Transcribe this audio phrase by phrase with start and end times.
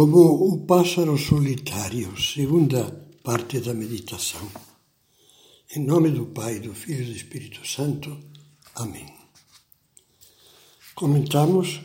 [0.00, 2.90] Como o pássaro solitário, segunda
[3.22, 4.50] parte da meditação.
[5.76, 8.18] Em nome do Pai, do Filho e do Espírito Santo.
[8.74, 9.06] Amém.
[10.94, 11.82] Comentamos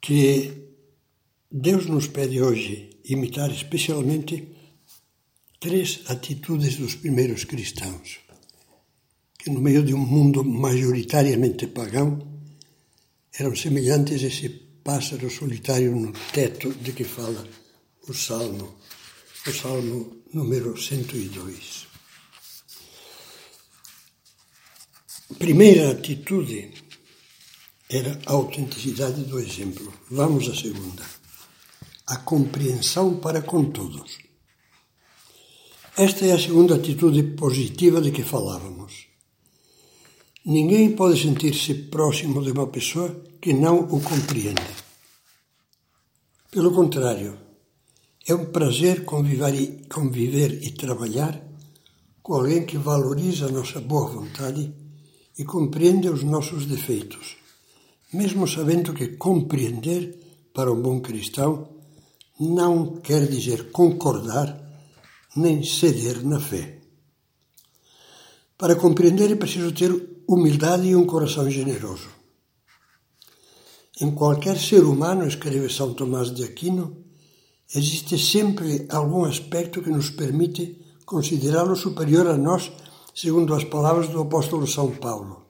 [0.00, 0.52] que
[1.50, 4.54] Deus nos pede hoje imitar especialmente
[5.58, 8.20] três atitudes dos primeiros cristãos,
[9.36, 12.20] que no meio de um mundo majoritariamente pagão
[13.36, 17.46] eram semelhantes a esse pássaro solitário no teto de que fala
[18.08, 18.76] o Salmo,
[19.46, 21.86] o Salmo número 102.
[25.38, 26.72] Primeira atitude
[27.88, 29.92] era a autenticidade do exemplo.
[30.10, 31.04] Vamos à segunda.
[32.06, 34.18] A compreensão para com todos.
[35.96, 39.11] Esta é a segunda atitude positiva de que falávamos.
[40.44, 44.60] Ninguém pode sentir-se próximo de uma pessoa que não o compreenda.
[46.50, 47.38] Pelo contrário,
[48.26, 51.40] é um prazer conviver e, conviver e trabalhar
[52.20, 54.74] com alguém que valoriza a nossa boa vontade
[55.38, 57.36] e compreende os nossos defeitos,
[58.12, 60.18] mesmo sabendo que compreender
[60.52, 61.68] para um bom cristão
[62.40, 64.60] não quer dizer concordar
[65.36, 66.78] nem ceder na fé.
[68.58, 72.08] Para compreender é preciso ter humildade e um coração generoso.
[74.00, 76.96] Em qualquer ser humano, escreve São Tomás de Aquino,
[77.74, 82.72] existe sempre algum aspecto que nos permite considerá-lo superior a nós,
[83.14, 85.46] segundo as palavras do apóstolo São Paulo.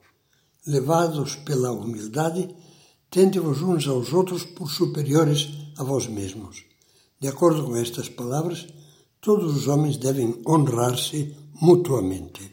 [0.67, 2.53] Levados pela humildade,
[3.09, 6.65] tende-vos uns aos outros por superiores a vós mesmos.
[7.19, 8.67] De acordo com estas palavras,
[9.21, 12.52] todos os homens devem honrar-se mutuamente.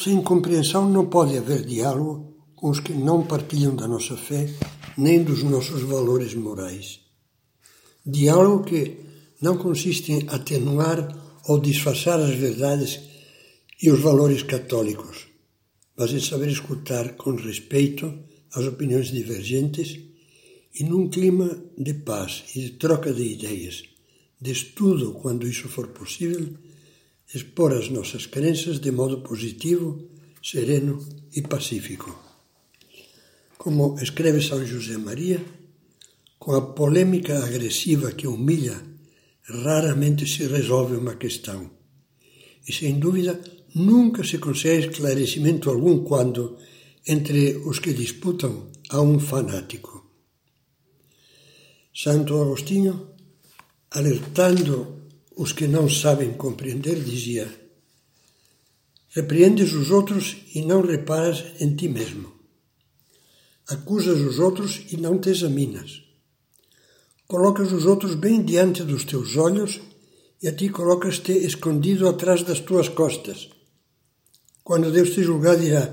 [0.00, 4.48] Sem compreensão não pode haver diálogo com os que não partilham da nossa fé
[4.96, 7.00] nem dos nossos valores morais.
[8.06, 8.96] Diálogo que
[9.42, 13.00] não consiste em atenuar ou disfarçar as verdades
[13.82, 15.26] e os valores católicos,
[15.96, 18.22] mas em saber escutar com respeito
[18.54, 19.98] as opiniões divergentes
[20.78, 23.82] e num clima de paz e de troca de ideias,
[24.40, 26.54] de estudo quando isso for possível
[27.34, 30.08] expor as nossas crenças de modo positivo,
[30.42, 30.98] sereno
[31.34, 32.16] e pacífico.
[33.56, 35.44] Como escreve São José Maria,
[36.38, 38.80] com a polêmica agressiva que humilha,
[39.42, 41.70] raramente se resolve uma questão.
[42.66, 43.40] E sem dúvida,
[43.74, 46.56] nunca se consegue esclarecimento algum quando,
[47.06, 50.06] entre os que disputam, há um fanático.
[51.94, 53.10] Santo Agostinho,
[53.90, 54.98] alertando
[55.38, 57.48] os que não sabem compreender, dizia:
[59.10, 62.32] Repreendes os outros e não reparas em ti mesmo.
[63.68, 66.02] Acusas os outros e não te examinas.
[67.28, 69.80] Colocas os outros bem diante dos teus olhos
[70.42, 73.48] e a ti colocas-te escondido atrás das tuas costas.
[74.64, 75.84] Quando Deus te julgar, dirá: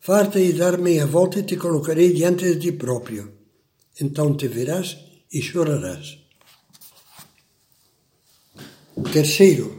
[0.00, 3.30] Farta e dar meia volta e te colocarei diante de ti próprio.
[4.00, 4.96] Então te verás
[5.30, 6.25] e chorarás.
[9.04, 9.78] Terceiro,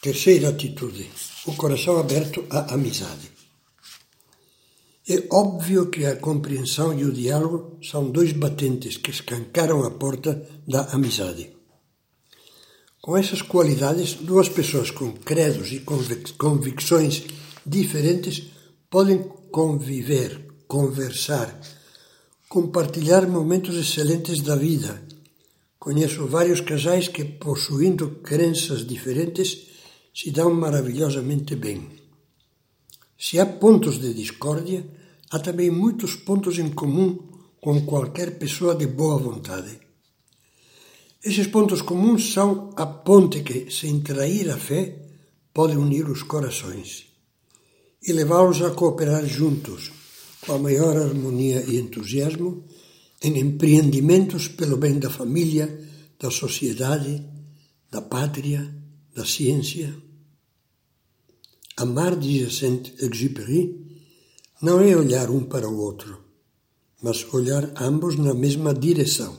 [0.00, 1.06] terceira atitude,
[1.44, 3.30] o coração aberto à amizade.
[5.06, 10.48] É óbvio que a compreensão e o diálogo são dois batentes que escancaram a porta
[10.66, 11.52] da amizade.
[13.02, 15.84] Com essas qualidades, duas pessoas com credos e
[16.38, 17.22] convicções
[17.66, 18.50] diferentes
[18.88, 19.22] podem
[19.52, 21.60] conviver, conversar,
[22.48, 25.06] compartilhar momentos excelentes da vida
[25.86, 29.68] Conheço vários casais que, possuindo crenças diferentes,
[30.12, 31.88] se dão maravilhosamente bem.
[33.16, 34.84] Se há pontos de discórdia,
[35.30, 37.16] há também muitos pontos em comum
[37.60, 39.78] com qualquer pessoa de boa vontade.
[41.24, 44.82] Esses pontos comuns são a ponte que, sem trair a fé,
[45.54, 47.06] pode unir os corações
[48.02, 49.92] e levá-los a cooperar juntos,
[50.40, 52.64] com a maior harmonia e entusiasmo,
[53.22, 55.66] em empreendimentos pelo bem da família,
[56.18, 57.24] da sociedade,
[57.90, 58.74] da pátria,
[59.14, 59.94] da ciência.
[61.76, 63.86] Amar, diz Saint-Exupéry,
[64.62, 66.24] não é olhar um para o outro,
[67.02, 69.36] mas olhar ambos na mesma direção.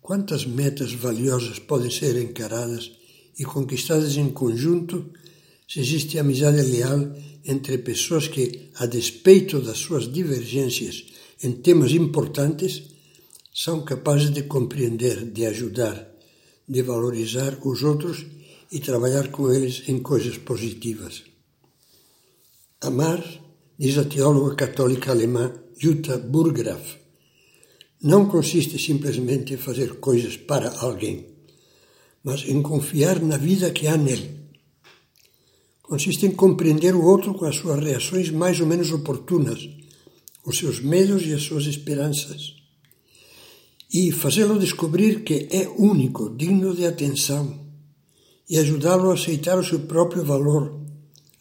[0.00, 2.92] Quantas metas valiosas podem ser encaradas
[3.38, 5.10] e conquistadas em conjunto
[5.66, 11.06] se existe amizade leal entre pessoas que, a despeito das suas divergências
[11.44, 12.82] em temas importantes,
[13.54, 16.08] são capazes de compreender, de ajudar,
[16.66, 18.24] de valorizar os outros
[18.72, 21.22] e trabalhar com eles em coisas positivas.
[22.80, 23.22] Amar,
[23.78, 26.96] diz a teóloga católica alemã Jutta Burgraff,
[28.02, 31.26] não consiste simplesmente em fazer coisas para alguém,
[32.22, 34.30] mas em confiar na vida que há nele.
[35.82, 39.68] Consiste em compreender o outro com as suas reações mais ou menos oportunas,
[40.44, 42.54] os seus medos e as suas esperanças,
[43.92, 47.64] e fazê-lo descobrir que é único, digno de atenção,
[48.48, 50.80] e ajudá-lo a aceitar o seu próprio valor,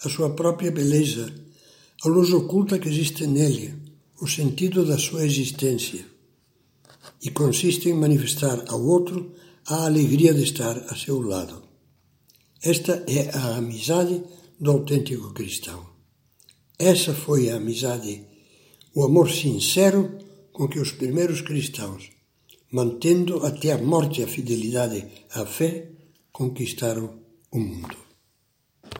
[0.04, 1.34] a sua própria beleza,
[2.04, 3.74] a luz oculta que existe nele,
[4.22, 6.14] o sentido da sua existência
[7.22, 9.32] e consiste em manifestar ao outro
[9.66, 11.64] a alegria de estar a seu lado.
[12.62, 14.22] Esta é a amizade
[14.60, 15.86] do autêntico cristão.
[16.78, 18.26] Essa foi a amizade,
[18.96, 20.18] o amor sincero
[20.52, 22.12] com que os primeiros cristãos,
[22.72, 25.90] mantendo até a morte a fidelidade à fé,
[26.32, 27.16] conquistaram
[27.52, 28.03] o mundo.